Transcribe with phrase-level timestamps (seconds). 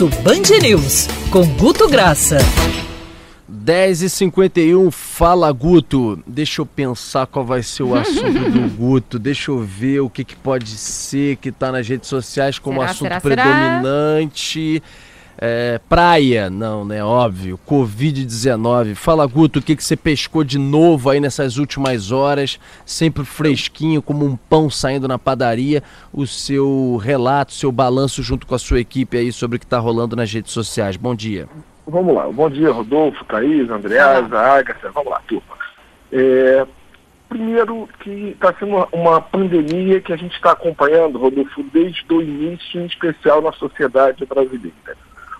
[0.00, 2.38] Almoço Band News, com Guto Graça.
[3.52, 6.22] 10h51, fala Guto.
[6.26, 9.18] Deixa eu pensar qual vai ser o assunto do Guto.
[9.18, 12.90] Deixa eu ver o que, que pode ser que está nas redes sociais como será,
[12.90, 14.72] assunto será, predominante.
[14.72, 15.09] Será?
[15.42, 17.02] É, praia, não, né?
[17.02, 17.58] Óbvio.
[17.66, 18.94] Covid-19.
[18.94, 22.60] Fala, Guto, o que, que você pescou de novo aí nessas últimas horas?
[22.84, 25.82] Sempre fresquinho, como um pão saindo na padaria.
[26.12, 29.78] O seu relato, seu balanço junto com a sua equipe aí sobre o que está
[29.78, 30.98] rolando nas redes sociais.
[30.98, 31.48] Bom dia.
[31.86, 32.28] Vamos lá.
[32.30, 34.90] Bom dia, Rodolfo, Thaís, Andreasa, Agatha.
[34.90, 35.58] Vamos lá, turma.
[36.12, 36.66] É,
[37.30, 42.78] primeiro que está sendo uma pandemia que a gente está acompanhando, Rodolfo, desde o início,
[42.78, 44.74] em especial na sociedade brasileira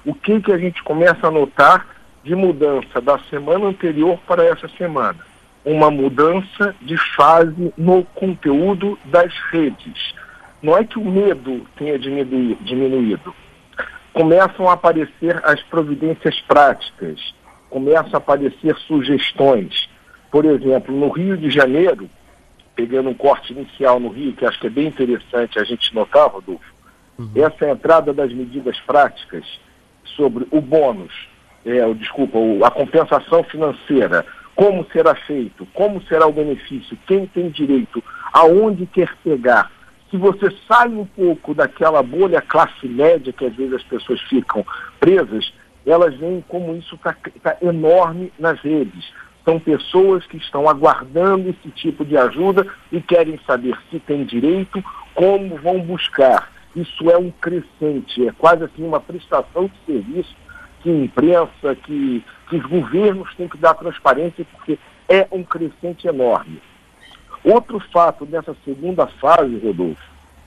[0.05, 1.87] o que, que a gente começa a notar
[2.23, 5.19] de mudança da semana anterior para essa semana?
[5.65, 10.15] Uma mudança de fase no conteúdo das redes.
[10.63, 13.35] Não é que o medo tenha diminuído.
[14.13, 17.35] Começam a aparecer as providências práticas,
[17.69, 19.89] começam a aparecer sugestões.
[20.31, 22.09] Por exemplo, no Rio de Janeiro,
[22.75, 26.29] pegando um corte inicial no Rio, que acho que é bem interessante a gente notar,
[26.29, 26.64] Rodolfo,
[27.19, 27.31] uhum.
[27.37, 29.45] essa entrada das medidas práticas
[30.05, 31.12] sobre o bônus,
[31.65, 38.03] é, desculpa, a compensação financeira, como será feito, como será o benefício, quem tem direito,
[38.33, 39.70] aonde quer pegar.
[40.11, 44.65] Se você sai um pouco daquela bolha classe média que às vezes as pessoas ficam
[44.98, 45.53] presas,
[45.87, 49.12] elas veem como isso está tá enorme nas redes.
[49.45, 54.85] São pessoas que estão aguardando esse tipo de ajuda e querem saber se tem direito,
[55.14, 60.35] como vão buscar isso é um crescente, é quase assim uma prestação de serviço
[60.83, 66.63] que imprensa, que, que os governos têm que dar transparência, porque é um crescente enorme.
[67.45, 70.03] Outro fato dessa segunda fase, Rodolfo,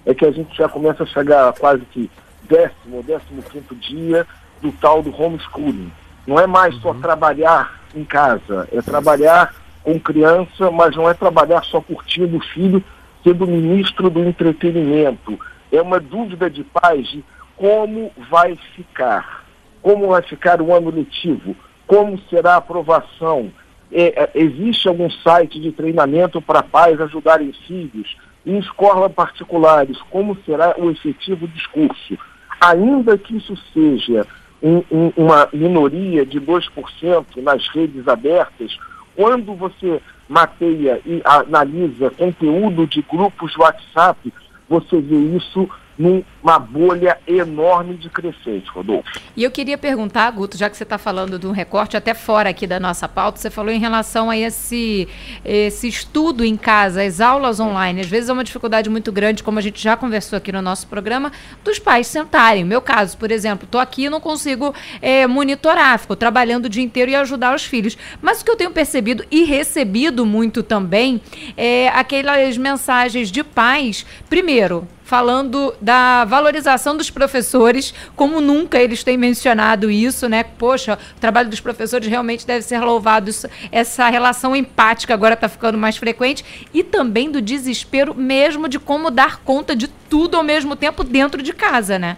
[0.06, 2.10] é que a gente já começa a chegar a quase que
[2.44, 4.28] décimo ou décimo quinto dia
[4.62, 5.92] do tal do homeschooling.
[6.26, 7.02] Não é mais só uhum.
[7.02, 12.84] trabalhar em casa, é trabalhar com criança, mas não é trabalhar só curtindo o filho,
[13.24, 15.40] sendo ministro do entretenimento,
[15.74, 17.24] é uma dúvida de pais de
[17.58, 19.44] como vai ficar,
[19.82, 21.56] como vai ficar o ano letivo,
[21.88, 23.52] como será a aprovação.
[23.92, 28.16] É, é, existe algum site de treinamento para pais ajudarem filhos?
[28.46, 32.18] Em escolas particulares, como será o efetivo discurso?
[32.60, 34.28] Ainda que isso seja
[34.62, 38.78] um, um, uma minoria de 2% nas redes abertas,
[39.16, 44.34] quando você mapeia e analisa conteúdo de grupos WhatsApp,
[44.74, 49.10] você vê isso numa bolha enorme de crescente, Rodolfo.
[49.36, 52.50] E eu queria perguntar, Guto, já que você está falando de um recorte até fora
[52.50, 55.08] aqui da nossa pauta, você falou em relação a esse,
[55.46, 58.02] esse estudo em casa, as aulas online.
[58.02, 60.88] Às vezes é uma dificuldade muito grande, como a gente já conversou aqui no nosso
[60.88, 61.32] programa,
[61.64, 62.64] dos pais sentarem.
[62.64, 66.84] Meu caso, por exemplo, estou aqui e não consigo é, monitorar, fico trabalhando o dia
[66.84, 67.98] inteiro e ajudar os filhos.
[68.22, 71.22] Mas o que eu tenho percebido e recebido muito também
[71.56, 79.16] é aquelas mensagens de pais, primeiro, falando da valorização dos professores, como nunca eles têm
[79.16, 80.44] mencionado isso, né?
[80.44, 83.30] Poxa, o trabalho dos professores realmente deve ser louvado.
[83.30, 88.80] Isso, essa relação empática agora está ficando mais frequente e também do desespero mesmo de
[88.80, 92.18] como dar conta de tudo ao mesmo tempo dentro de casa, né?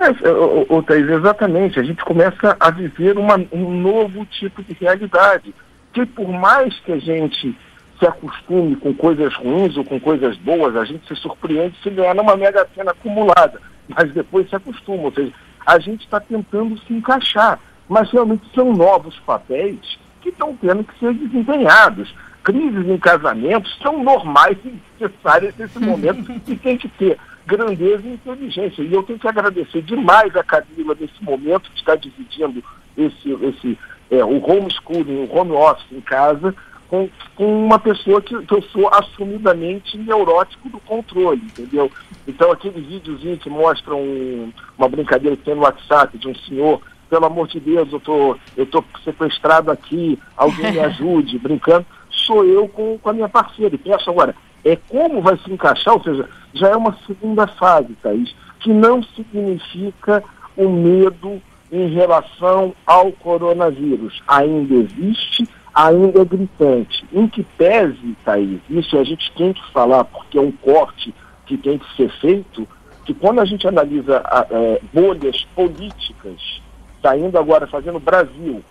[0.00, 0.30] É,
[0.68, 1.78] o, Thaís, exatamente.
[1.78, 5.54] A gente começa a viver uma, um novo tipo de realidade.
[5.92, 7.56] Que por mais que a gente
[8.00, 12.14] se acostume com coisas ruins ou com coisas boas, a gente se surpreende se ganhar
[12.14, 15.32] numa mega cena acumulada, mas depois se acostuma, ou seja,
[15.66, 20.98] a gente está tentando se encaixar, mas realmente são novos papéis que estão tendo que
[20.98, 22.12] ser desempenhados.
[22.42, 28.14] Crises em casamentos são normais e necessárias nesse momento e tem que ter grandeza e
[28.14, 28.82] inteligência.
[28.82, 32.64] E eu tenho que agradecer demais a Camila nesse momento que está dividindo
[32.96, 33.78] esse, esse
[34.10, 36.54] é, o homeschooling, o home office em casa,
[36.90, 41.90] com, com uma pessoa que, que eu sou assumidamente neurótico do controle, entendeu?
[42.26, 46.82] Então aquele videozinho que mostra um, uma brincadeira que tem no WhatsApp de um senhor,
[47.08, 52.44] pelo amor de Deus, eu tô, eu tô sequestrado aqui, alguém me ajude, brincando, sou
[52.44, 53.74] eu com, com a minha parceira.
[53.74, 54.34] E penso agora,
[54.64, 59.00] é como vai se encaixar, ou seja, já é uma segunda fase, Thaís, que não
[59.02, 60.24] significa
[60.56, 64.20] o medo em relação ao coronavírus.
[64.26, 67.04] Ainda existe ainda é gritante.
[67.12, 71.14] Em que pese, Thaís, isso a gente tem que falar, porque é um corte
[71.46, 72.66] que tem que ser feito,
[73.04, 76.60] que quando a gente analisa é, bolhas políticas,
[77.02, 78.62] saindo agora, fazendo Brasil,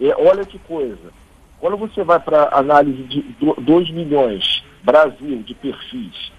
[0.00, 1.12] é, olha que coisa.
[1.60, 3.24] Quando você vai para análise de
[3.60, 6.30] 2 milhões, Brasil, de perfis,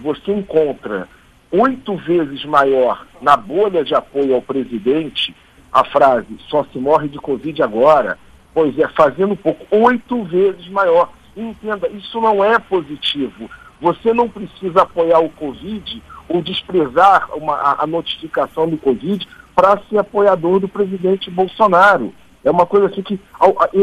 [0.00, 1.08] você encontra
[1.52, 5.32] oito vezes maior na bolha de apoio ao presidente
[5.74, 8.16] a frase só se morre de Covid agora.
[8.54, 11.10] Pois é, fazendo pouco, oito vezes maior.
[11.36, 13.50] Entenda, isso não é positivo.
[13.80, 19.98] Você não precisa apoiar o Covid ou desprezar uma, a, notificação do Covid para ser
[19.98, 22.14] apoiador do presidente Bolsonaro.
[22.44, 23.18] É uma coisa assim que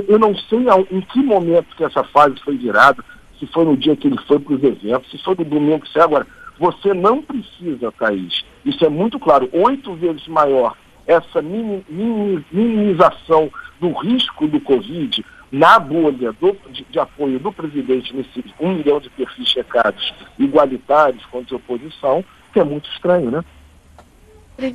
[0.07, 0.59] eu não sei
[0.89, 3.03] em que momento que essa fase foi virada,
[3.37, 5.99] se foi no dia que ele foi para os eventos, se foi no domingo, se
[5.99, 6.25] é agora.
[6.57, 8.45] Você não precisa, Thaís.
[8.63, 9.49] Isso é muito claro.
[9.51, 10.77] Oito vezes maior
[11.07, 13.51] essa minimização
[13.81, 19.01] do risco do Covid na bolha do, de, de, apoio do presidente nesses um milhão
[19.01, 22.23] de perfis checados igualitários contra a oposição,
[22.53, 23.43] que é muito estranho, né?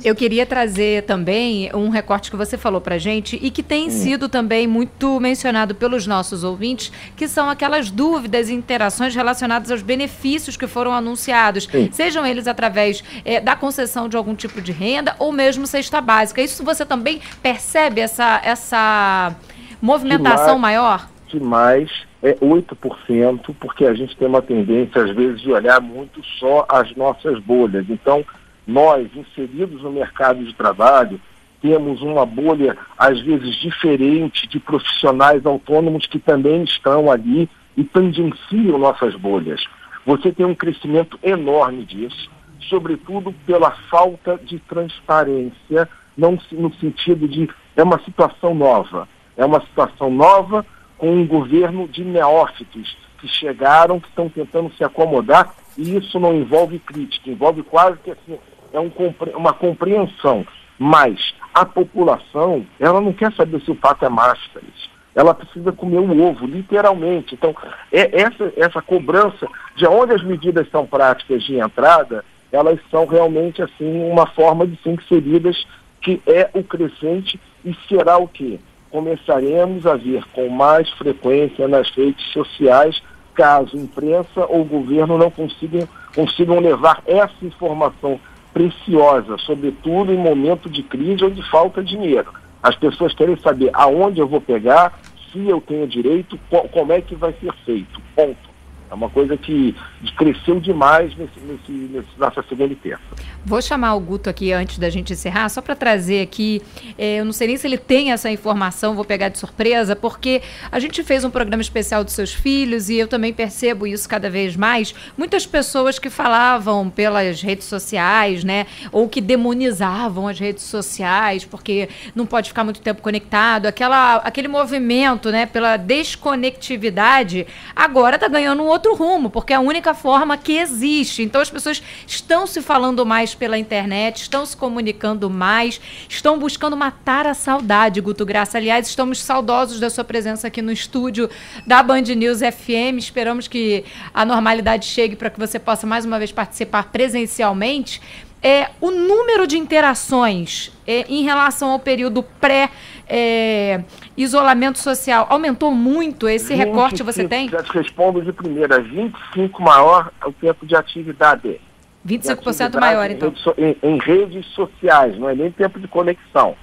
[0.03, 3.89] Eu queria trazer também um recorte que você falou para gente e que tem hum.
[3.89, 9.81] sido também muito mencionado pelos nossos ouvintes, que são aquelas dúvidas e interações relacionadas aos
[9.81, 11.89] benefícios que foram anunciados, Sim.
[11.91, 16.41] sejam eles através é, da concessão de algum tipo de renda ou mesmo cesta básica.
[16.41, 19.35] Isso você também percebe essa, essa
[19.81, 21.09] movimentação que maior?
[21.27, 21.89] Que mais
[22.21, 26.95] é 8%, porque a gente tem uma tendência, às vezes, de olhar muito só as
[26.95, 27.85] nossas bolhas.
[27.89, 28.25] Então,
[28.67, 31.19] nós, inseridos no mercado de trabalho,
[31.61, 38.77] temos uma bolha, às vezes, diferente de profissionais autônomos que também estão ali e tangenciam
[38.77, 39.63] nossas bolhas.
[40.05, 42.29] Você tem um crescimento enorme disso,
[42.69, 45.87] sobretudo pela falta de transparência,
[46.17, 49.07] não no sentido de é uma situação nova.
[49.35, 50.65] É uma situação nova
[50.97, 56.33] com um governo de neófitos que chegaram, que estão tentando se acomodar, e isso não
[56.35, 58.37] envolve crítica, envolve quase que assim,
[58.73, 58.91] é um,
[59.35, 60.45] uma compreensão.
[60.79, 64.89] Mas a população, ela não quer saber se o pato é máscaras.
[65.15, 67.33] Ela precisa comer o ovo, literalmente.
[67.33, 67.55] Então,
[67.91, 73.61] é essa, essa cobrança de onde as medidas são práticas de entrada, elas são realmente
[73.61, 75.65] assim uma forma de ser inseridas
[76.01, 78.59] que é o crescente e será o quê?
[78.91, 83.01] Começaremos a ver com mais frequência nas redes sociais
[83.33, 88.19] caso imprensa ou governo não consigam, consigam levar essa informação
[88.57, 92.33] preciosa, sobretudo em momento de crise ou de falta de dinheiro.
[92.61, 94.99] As pessoas querem saber aonde eu vou pegar,
[95.31, 96.39] se eu tenho direito,
[96.71, 98.01] como é que vai ser feito.
[98.15, 98.56] Ponto.
[98.89, 99.75] É uma coisa que
[100.15, 103.03] cresceu demais nesse, nesse, nesse, nessa segunda terça.
[103.45, 106.61] Vou chamar o Guto aqui antes da gente encerrar, só para trazer aqui,
[106.97, 110.41] é, eu não sei nem se ele tem essa informação, vou pegar de surpresa, porque
[110.71, 114.29] a gente fez um programa especial dos seus filhos e eu também percebo isso cada
[114.29, 114.95] vez mais.
[115.17, 121.89] Muitas pessoas que falavam pelas redes sociais, né, ou que demonizavam as redes sociais, porque
[122.15, 127.45] não pode ficar muito tempo conectado, aquela, aquele movimento, né, pela desconectividade,
[127.75, 131.23] agora está ganhando um outro rumo, porque é a única forma que existe.
[131.23, 136.77] Então as pessoas estão se falando mais pela internet, estão se comunicando mais, estão buscando
[136.77, 138.57] matar a saudade, Guto Graça.
[138.57, 141.29] Aliás, estamos saudosos da sua presença aqui no estúdio
[141.65, 142.97] da Band News FM.
[142.97, 143.83] Esperamos que
[144.13, 148.01] a normalidade chegue para que você possa mais uma vez participar presencialmente
[148.41, 152.69] é, o número de interações é, em relação ao período pré
[153.09, 153.81] é,
[154.17, 156.27] isolamento social aumentou muito?
[156.27, 157.47] Esse 25, recorte você tem?
[157.49, 161.61] Já te respondo de primeira, 25 maior o tempo de atividade.
[162.05, 163.33] 25% atividade maior, então.
[163.57, 166.55] Em, em, redes sociais, não é nem tempo de conexão.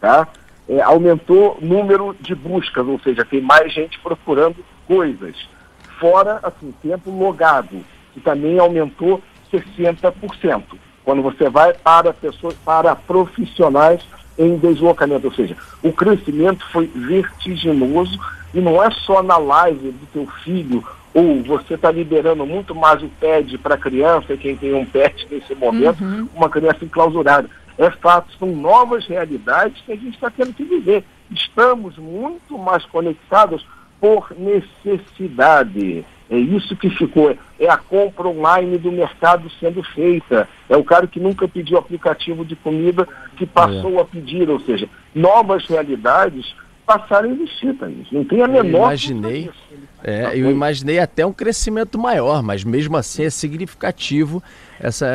[0.00, 0.28] Tá?
[0.68, 5.34] É, aumentou o número de buscas, ou seja, tem mais gente procurando coisas.
[5.98, 9.22] Fora, assim, tempo logado, que também aumentou
[9.52, 10.62] 60%
[11.08, 14.06] quando você vai para pessoas, para profissionais
[14.38, 18.18] em deslocamento, ou seja, o crescimento foi vertiginoso
[18.54, 23.02] e não é só na live do teu filho ou você está liberando muito mais
[23.02, 26.28] o PED para a criança, quem tem um PED nesse momento, uhum.
[26.34, 27.50] uma criança enclausurada.
[27.76, 31.04] É fato, são novas realidades que a gente está tendo que viver.
[31.30, 33.66] Estamos muito mais conectados
[34.00, 36.04] por necessidade.
[36.30, 37.36] É isso que ficou.
[37.58, 40.48] É a compra online do mercado sendo feita.
[40.68, 44.02] É o cara que nunca pediu aplicativo de comida que passou é.
[44.02, 44.48] a pedir.
[44.50, 46.54] Ou seja, novas realidades
[46.88, 48.10] passaram a existir, Thaís.
[48.10, 48.78] Não tem a menor.
[48.78, 49.50] Eu imaginei,
[50.02, 54.42] é, eu imaginei até um crescimento maior, mas mesmo assim é significativo
[54.80, 55.06] essa,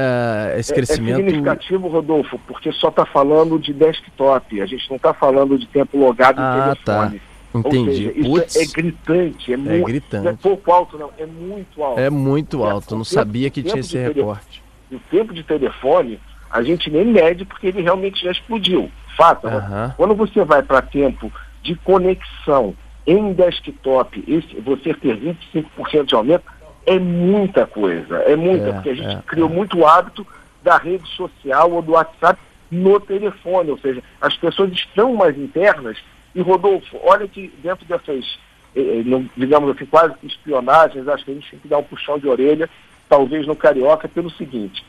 [0.58, 1.20] esse é, é crescimento.
[1.20, 4.62] É significativo, Rodolfo, porque só está falando de desktop.
[4.62, 7.20] A gente não está falando de tempo logado ah, em telefone.
[7.20, 7.33] Tá.
[7.54, 7.96] Entendi.
[7.96, 10.24] Seja, isso é gritante, é, é muito, gritante.
[10.24, 12.00] Não é pouco alto, não, é muito alto.
[12.00, 14.64] É muito alto, não sabia que tinha esse recorte.
[14.92, 16.20] O tempo de telefone,
[16.50, 18.90] a gente nem mede porque ele realmente já explodiu.
[19.16, 19.48] Fato.
[19.96, 21.32] Quando você vai para tempo
[21.62, 25.18] de conexão em desktop, esse, você ter
[25.54, 26.44] 25% de aumento,
[26.86, 28.18] é muita coisa.
[28.18, 29.54] É muita, é, porque a gente é, criou é.
[29.54, 30.26] muito hábito
[30.64, 32.40] da rede social ou do WhatsApp
[32.72, 35.98] no telefone, ou seja, as pessoas estão mais internas.
[36.36, 38.40] E, Rodolfo, olha que dentro dessas,
[38.76, 42.18] eh, eh digamos assim, quase espionagens, acho que a gente tem que dar um puxão
[42.18, 42.70] de orelha,
[43.08, 44.84] talvez no Carioca, pelo seguinte,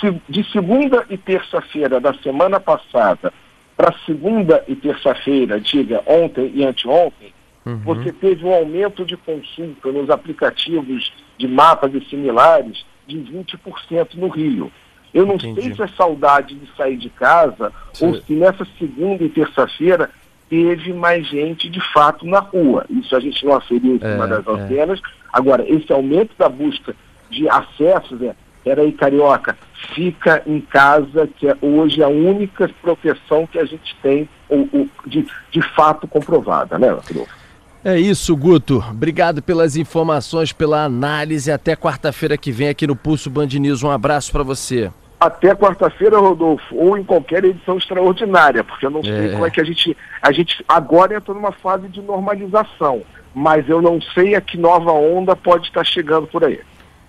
[0.00, 3.32] se, de segunda e terça-feira da semana passada
[3.76, 7.32] para segunda e terça-feira, diga ontem e anteontem,
[7.64, 7.78] uhum.
[7.78, 14.28] você teve um aumento de consulta nos aplicativos de mapas e similares de 20% no
[14.28, 14.70] Rio.
[15.12, 15.62] Eu não Entendi.
[15.62, 18.08] sei se é saudade de sair de casa Sim.
[18.08, 20.10] ou se nessa segunda e terça-feira
[20.50, 22.84] teve mais gente de fato na rua.
[22.90, 24.50] Isso a gente não aferiu em cima é, das é.
[24.50, 24.98] antenas.
[24.98, 25.02] É.
[25.32, 26.94] Agora, esse aumento da busca
[27.30, 29.56] de acessos, é, peraí, Carioca,
[29.94, 34.88] fica em casa, que é hoje a única proteção que a gente tem ou, ou
[35.06, 37.40] de, de fato comprovada, né, Rodolfo?
[37.82, 38.84] É isso, Guto.
[38.90, 41.50] Obrigado pelas informações, pela análise.
[41.50, 43.82] Até quarta-feira que vem aqui no Pulso Band News.
[43.82, 44.90] Um abraço para você.
[45.20, 49.32] Até quarta-feira, Rodolfo, ou em qualquer edição extraordinária, porque eu não sei é.
[49.32, 49.94] como é que a gente.
[50.22, 53.02] A gente agora entra numa fase de normalização,
[53.34, 56.60] mas eu não sei a que nova onda pode estar chegando por aí.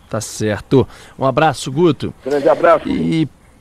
[0.10, 0.86] Tá certo.
[1.18, 2.14] Um abraço, Guto.
[2.26, 2.90] Grande abraço.
[2.90, 3.30] E